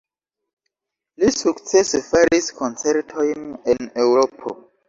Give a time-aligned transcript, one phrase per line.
[1.23, 4.61] Li sukcese faris koncertojn en Eŭropo.